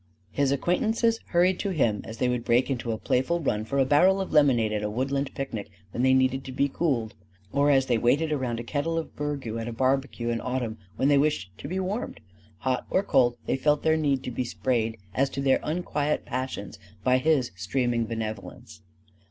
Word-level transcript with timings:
His 0.31 0.51
acquaintances 0.51 1.19
hurried 1.27 1.59
to 1.59 1.69
him 1.69 2.01
as 2.05 2.17
they 2.17 2.27
would 2.27 2.43
break 2.43 2.71
into 2.71 2.91
a 2.91 2.97
playful 2.97 3.39
run 3.39 3.63
for 3.65 3.77
a 3.77 3.85
barrel 3.85 4.19
of 4.19 4.31
lemonade 4.33 4.73
at 4.73 4.81
a 4.81 4.89
woodland 4.89 5.31
picnic 5.35 5.69
when 5.91 6.01
they 6.01 6.15
needed 6.15 6.43
to 6.45 6.51
be 6.51 6.67
cooled; 6.67 7.13
or 7.51 7.69
as 7.69 7.85
they 7.85 7.99
waited 7.99 8.31
around 8.31 8.59
a 8.59 8.63
kettle 8.63 8.97
of 8.97 9.15
burgroo 9.15 9.59
at 9.59 9.67
a 9.67 9.71
barbecue 9.71 10.29
in 10.29 10.41
autumn 10.41 10.79
when 10.95 11.07
they 11.07 11.19
wished 11.19 11.55
to 11.59 11.67
be 11.67 11.79
warmed. 11.79 12.19
Hot 12.61 12.87
or 12.89 13.03
cold, 13.03 13.37
they 13.45 13.55
felt 13.57 13.83
their 13.83 13.95
need 13.95 14.23
to 14.23 14.31
be 14.31 14.43
sprayed 14.43 14.97
as 15.13 15.29
to 15.29 15.39
their 15.39 15.59
unquiet 15.61 16.25
passions 16.25 16.79
by 17.03 17.19
his 17.19 17.51
streaming 17.55 18.07
benevolence. 18.07 18.81